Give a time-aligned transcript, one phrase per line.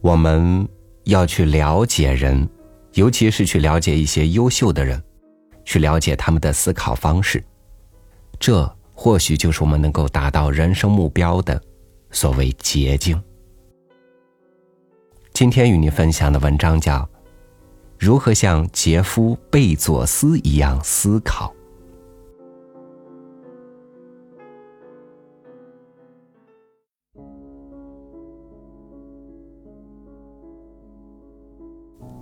[0.00, 0.68] 我们
[1.04, 2.48] 要去了解人，
[2.94, 5.02] 尤其是去了解一些优秀的人，
[5.64, 7.42] 去了解他们的思考方式。
[8.38, 8.64] 这
[8.94, 11.60] 或许就是我们能够达到人生目标的
[12.10, 13.20] 所谓捷径。
[15.32, 16.98] 今天与你分享的文章叫
[17.98, 21.52] 《如何像杰夫·贝佐斯一样思考》。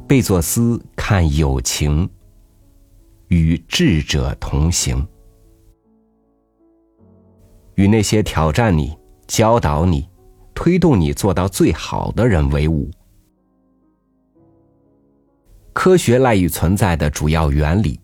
[0.08, 2.08] 贝佐斯看友情，
[3.26, 5.04] 与智者同行，
[7.74, 10.08] 与那些挑战你、教导你、
[10.54, 12.88] 推动你做到最好的人为伍。
[15.72, 17.98] 科学赖以存在的主要原理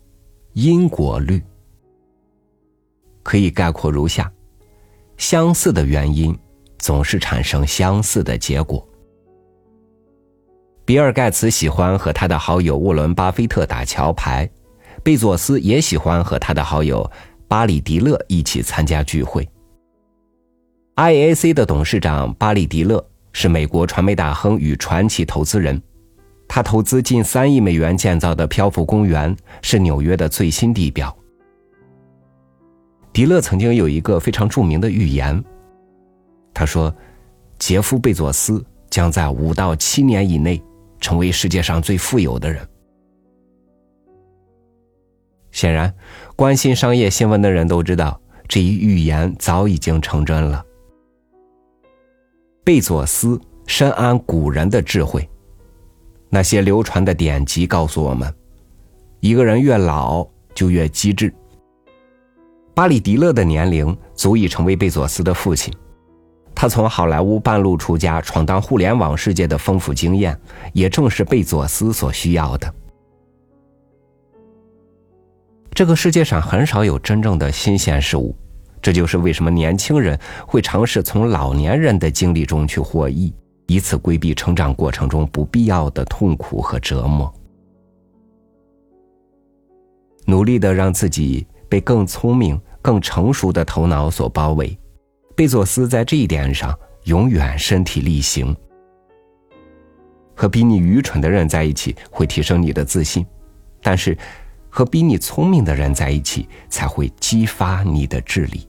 [0.52, 1.42] ——因果律，
[3.22, 4.30] 可以概括如下：
[5.16, 6.38] 相似的原因
[6.76, 8.86] 总是产生相似的结果。
[10.86, 14.48] 比尔·盖茨喜欢和他的好友沃伦·巴菲特打桥牌，
[15.02, 17.10] 贝佐斯也喜欢和他的好友
[17.48, 19.46] 巴里·迪勒一起参加聚会。
[20.94, 25.82] IAC 的董事长巴里·迪勒是美国传媒大亨与传奇投资人，
[26.46, 31.14] 他投资近三亿美元建造的漂浮公园是纽约的最新地标。
[33.12, 35.42] 迪勒曾经有一个非常著名的预言，
[36.54, 36.94] 他说
[37.58, 40.62] ：“杰夫·贝佐斯将在五到七年以内。”
[41.00, 42.66] 成为世界上最富有的人。
[45.52, 45.94] 显然，
[46.34, 50.64] 关心商业新闻的人都知道，这一预言早已经成真了。
[52.62, 55.26] 贝佐斯深谙古人的智慧，
[56.28, 58.32] 那些流传的典籍告诉我们：
[59.20, 61.32] 一个人越老就越机智。
[62.74, 65.72] 巴里迪勒的年龄足以成为贝佐斯的父亲。
[66.58, 70.36] 他从好莱坞半路出家，闯荡互联网世界的丰富经验，
[70.72, 72.74] 也正是贝佐斯所需要的。
[75.74, 78.34] 这个世界上很少有真正的新鲜事物，
[78.80, 83.34] 这就是为什么年轻人会尝试从老年人的经历中去获益，
[83.66, 87.30] 以此规避成长过程中不必要的痛苦和折磨，
[90.24, 94.74] 努力的让自己被更聪明、更成熟的头脑所包围。
[95.36, 98.56] 贝佐斯在这一点上永远身体力行。
[100.34, 103.24] 和比你愚蠢的人在一起会提升你的自信，
[103.82, 104.16] 但是
[104.70, 108.66] 和比你聪明的人在一起才会激发你的智力。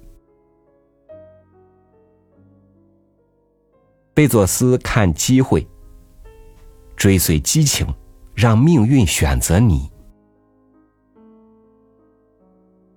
[4.14, 5.66] 贝佐斯看机会，
[6.96, 7.88] 追随激情，
[8.34, 9.90] 让命运选择你，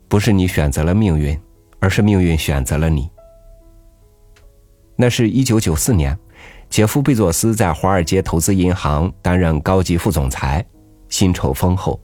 [0.09, 1.39] 不是你选择了命运，
[1.79, 3.09] 而是命运选择了你。
[5.01, 6.15] 那是一九九四年，
[6.69, 10.63] 杰夫·贝佐斯在华尔街投资银行担任高级副总裁，
[11.09, 11.99] 薪酬丰厚。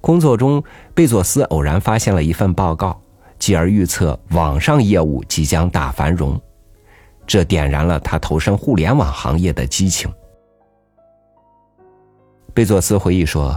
[0.00, 0.60] 工作中，
[0.92, 3.00] 贝佐斯偶然发现了一份报告，
[3.38, 6.36] 继而预测网上业务即将大繁荣，
[7.28, 10.12] 这点燃了他投身互联网行业的激情。
[12.52, 13.56] 贝佐斯回忆说：“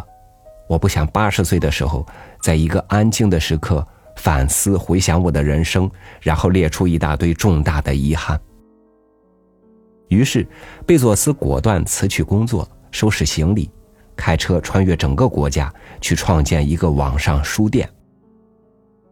[0.69, 2.05] 我不想八十岁的时候，
[2.39, 3.83] 在一个安静的时刻。”
[4.17, 5.89] 反思、回想我的人生，
[6.19, 8.39] 然后列出一大堆重大的遗憾。
[10.09, 10.45] 于是，
[10.85, 13.69] 贝佐斯果断辞去工作，收拾行李，
[14.15, 17.87] 开车穿越整个国家，去创建一个网上书店。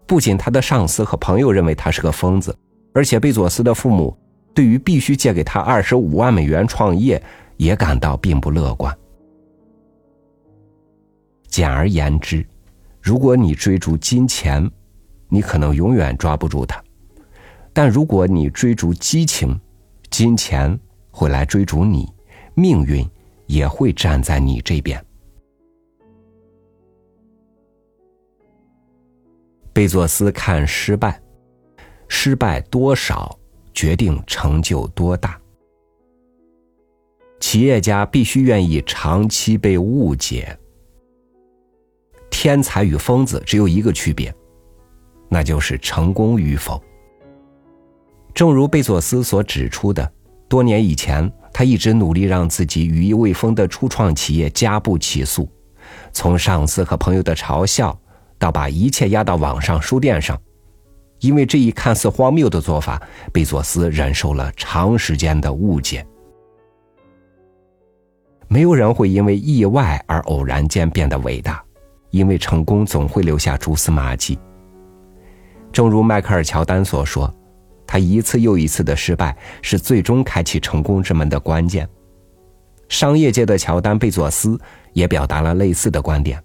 [0.07, 2.55] 不仅他的上司和朋友认为他是个疯子，
[2.93, 4.15] 而且贝佐斯的父母
[4.53, 7.21] 对于必须借给他二十五万美元创业
[7.57, 8.95] 也感到并不乐观。
[11.47, 12.45] 简而言之，
[13.01, 14.69] 如果你追逐金钱，
[15.27, 16.81] 你可能永远抓不住他，
[17.73, 19.59] 但如果你追逐激情，
[20.09, 20.79] 金钱
[21.11, 22.07] 会来追逐你，
[22.53, 23.05] 命运
[23.47, 25.03] 也会站在你这边。
[29.73, 31.21] 贝佐斯看失败，
[32.07, 33.37] 失败多少
[33.73, 35.37] 决定成就多大。
[37.41, 40.57] 企业家必须愿意长期被误解。
[42.29, 44.33] 天才与疯子只有一个区别。
[45.29, 46.81] 那就是成功与否。
[48.33, 50.11] 正如贝佐斯所指出的，
[50.47, 55.49] 多年以前，他一直努力让自己羽翼未丰的初创企业加步起诉，
[56.11, 57.97] 从上司和朋友的嘲笑，
[58.37, 60.39] 到把一切压到网上书店上。
[61.21, 63.01] 因为这一看似荒谬的做法，
[63.31, 66.05] 贝佐斯忍受了长时间的误解。
[68.47, 71.63] 没有人会因为意外而偶然间变得伟大，
[72.11, 74.37] 因为成功总会留下蛛丝马迹。
[75.75, 77.29] 正如迈克尔·乔丹所说，
[77.85, 81.85] 他一次又一次的失败是最终开启成功之门的关键。
[82.87, 84.57] 商业界的乔丹·贝佐斯
[84.93, 86.41] 也表达了类似的观点。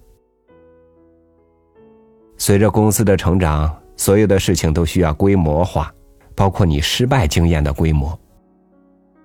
[2.35, 5.89] 随着公司的成长，所有的事情都需要规模化，
[6.35, 8.19] 包括你失败经验的规模。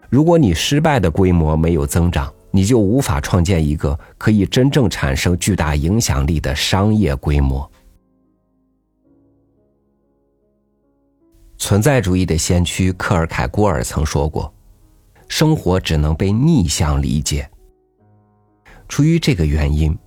[0.08, 7.69] 如果你失败的规模没有增长，你就无法创建一个可以真正产生巨大影响力的商业规模。
[11.67, 14.55] 存在主义的先驱克尔凯郭尔曾说过
[15.27, 17.51] ：“生活只能被逆向理解。”
[18.87, 19.99] 出于这个原因。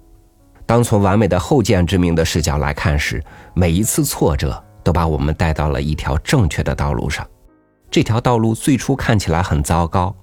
[0.65, 3.21] 当从完美的后见之明的视角来看时，
[3.53, 7.27] 每一次挫折都把我们带到了一条正确的道路上。
[7.91, 10.15] 这条道路最初看起来很糟糕，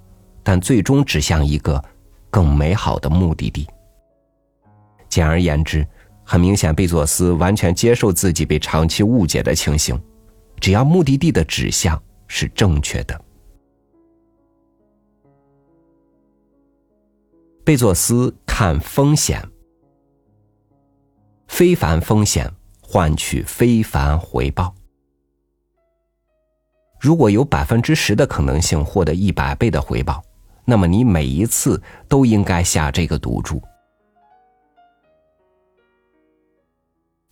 [0.42, 1.84] 但最终指向一个
[2.30, 3.68] 更美好的目的地。
[5.10, 5.86] 简而言之，
[6.24, 10.00] 很明显，贝佐斯完全接受自己被长期误解的情形。
[10.60, 13.24] 只要目的地的指向是正确的，
[17.64, 19.42] 贝佐斯看风险。
[21.48, 24.74] 非凡风险换取非凡回报。
[27.00, 30.22] 如果有百分之十的可能性获得一百倍的回报，
[30.64, 33.62] 那么你每一次都应该下这个赌注。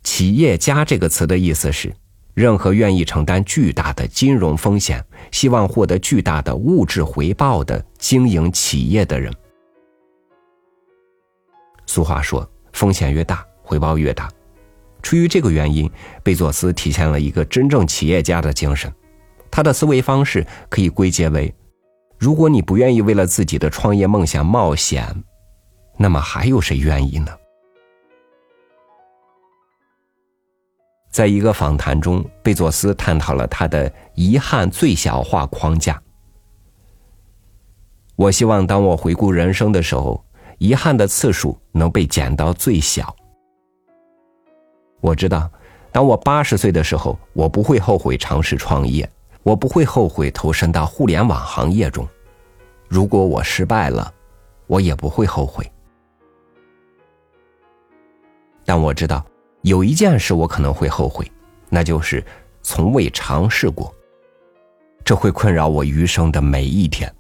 [0.05, 1.94] 企业家这个词的意思是，
[2.34, 9.32] 任何愿意承担巨大的金融风险，希望获得巨大的物质回报的经营企业的人。
[11.86, 13.44] 俗话说，风险越大。
[13.66, 14.28] 回报越大，
[15.02, 15.90] 出于这个原因，
[16.22, 18.92] 贝佐斯体现了一个真正企业家的精神。
[19.50, 21.50] 他的思维方式可以归结为：
[22.19, 25.25] 如果你不愿意为了自己的创业梦想冒险，
[25.96, 27.28] 那么还有谁愿意呢？
[31.14, 36.02] 在一个访谈中，贝佐斯探讨了他的遗憾最小化框架。
[38.16, 40.25] 我希望当我回顾人生的时候，
[40.58, 43.14] 遗憾的次数能被减到最小。
[45.00, 45.49] 我知道，
[45.93, 49.08] 当我八十岁的时候，我不会后悔尝试创业，
[49.44, 52.05] 我不会后悔投身到互联网行业中。
[52.88, 54.12] 如果我失败了，
[54.67, 55.64] 我也不会后悔。
[58.64, 59.25] 但我知道，
[59.64, 61.31] 有一件事我可能会后悔，
[61.69, 62.25] 那就是
[62.62, 63.94] 从未尝试过。
[65.05, 67.12] 这会困扰我余生的每一天。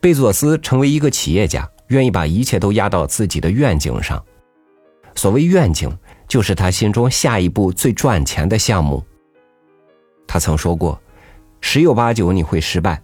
[0.00, 1.68] 贝佐斯成为一个企业家。
[1.90, 4.24] 愿意把一切都压到自己的愿景上。
[5.16, 5.90] 所谓愿景，
[6.28, 9.04] 就是他心中下一步最赚钱的项目。
[10.24, 11.00] 他曾说过
[11.60, 13.02] ：“十有八九你会失败，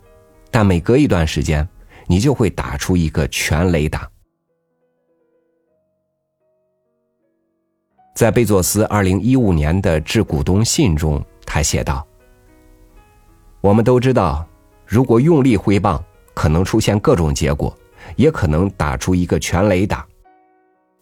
[0.52, 1.68] 但每隔一段时间，
[2.06, 4.08] 你就会打出一个全雷打。”
[8.16, 12.04] 在贝佐斯二零一五年的致股东信中，他写道
[13.60, 14.42] ：“我们都知道，
[14.86, 16.02] 如果用力挥棒，
[16.32, 17.76] 可能出现各种结果。”
[18.16, 20.06] 也可能打出一个全垒打。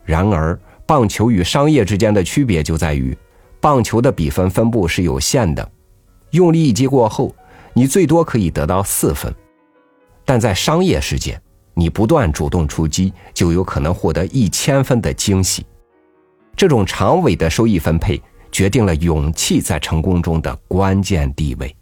[0.05, 3.17] 然而，棒球与商业之间的区别就在于，
[3.61, 5.71] 棒球的比分分布是有限的，
[6.31, 7.33] 用力一击过后，
[7.75, 9.31] 你最多可以得到四分；
[10.25, 11.41] 但在商业世界，
[11.75, 15.65] 你不断主动出击，就有可能获得一千分的惊喜。
[16.57, 18.21] 这种长尾的收益分配，
[18.53, 21.75] 决定了勇气在成功中的关键地位。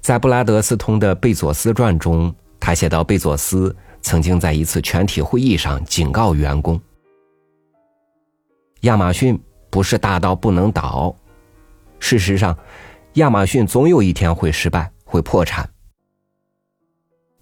[0.00, 6.80] 在布拉德斯通的贝佐斯传中，他写到，贝佐斯曾经在一次全体会议上警告员工
[8.82, 11.14] ：“亚马逊不是大到不能倒。
[12.00, 12.56] 事实上，
[13.14, 15.68] 亚马逊总有一天会失败，会破产。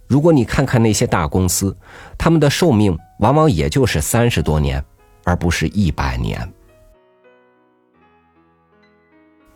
[0.06, 1.76] 如果你看看那些大公司，
[2.16, 4.84] 他们的寿命往往也就是三十多年，
[5.24, 6.52] 而不是一百年。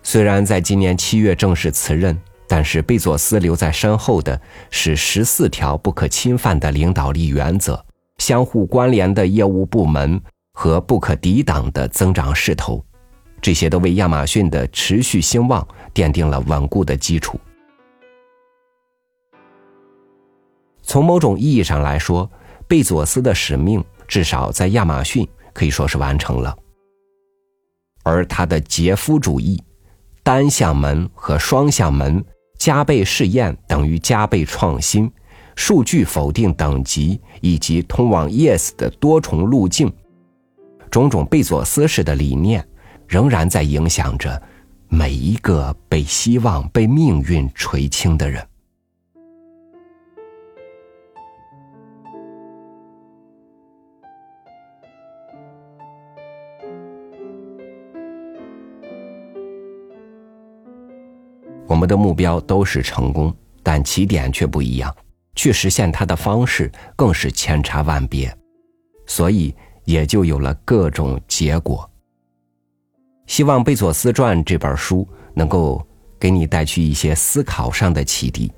[0.02, 2.18] 虽然在今年七月正式辞任。”
[2.50, 4.40] 但是贝佐斯留在身后的
[4.72, 7.80] 是十四条不可侵犯的领导力原则、
[8.18, 10.20] 相互关联的业务部门
[10.54, 12.84] 和不可抵挡的增长势头，
[13.40, 15.64] 这些都为亚马逊的持续兴旺
[15.94, 17.38] 奠定了稳固的基础。
[20.90, 22.28] 从某种意义上来说，
[22.66, 26.52] 贝佐斯的使命至少在亚马逊可以说是完成了，
[28.02, 29.62] 而他的杰夫主义、
[30.24, 32.24] 单向门和双向门。
[32.58, 35.08] 加倍试验等于加倍创新，
[35.54, 39.92] 数据否定等级以及通往 Yes 的多重路径，
[40.90, 42.66] 种种贝佐斯式的理念，
[43.06, 44.42] 仍然在影响着
[44.88, 48.44] 每一个被希望被命运垂青的人。
[61.70, 64.92] 我们的目标都是成功，但起点却不一样，
[65.36, 68.36] 去实现它的方式更是千差万别，
[69.06, 71.88] 所以也就有了各种结果。
[73.28, 75.80] 希望《贝佐斯传》这本书能够
[76.18, 78.50] 给你带去一些思考上的启迪。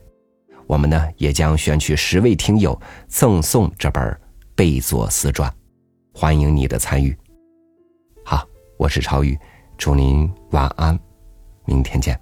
[0.66, 4.02] 我们呢也将选取十位听友赠送这本
[4.54, 5.50] 《贝佐斯传》，
[6.18, 7.14] 欢迎你的参与。
[8.24, 8.42] 好，
[8.78, 9.38] 我是超宇，
[9.76, 10.98] 祝您晚安，
[11.66, 12.18] 明天见。